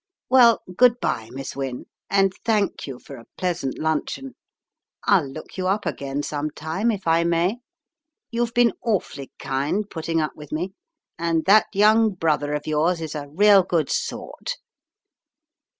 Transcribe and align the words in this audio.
"Well, 0.31 0.63
good 0.75 0.99
bye, 0.99 1.29
Miss 1.31 1.55
Wynne, 1.55 1.85
and 2.09 2.33
thank 2.43 2.87
you 2.87 2.97
for 2.97 3.17
a 3.17 3.27
pleasant 3.37 3.77
luncheon. 3.77 4.33
I'll 5.03 5.29
look 5.29 5.57
you 5.59 5.67
up 5.67 5.85
again 5.85 6.23
some 6.23 6.49
time 6.49 6.89
if 6.89 7.05
I 7.07 7.23
may. 7.23 7.57
You've 8.31 8.55
been 8.55 8.73
awfully 8.81 9.31
kind 9.37 9.87
putting 9.87 10.19
up 10.19 10.31
with 10.35 10.51
me, 10.51 10.73
and 11.19 11.45
that 11.45 11.67
young 11.71 12.15
brother 12.15 12.53
of 12.55 12.65
yours 12.65 12.99
is 12.99 13.13
a 13.13 13.27
real 13.29 13.61
good 13.61 13.91
sort." 13.91 14.57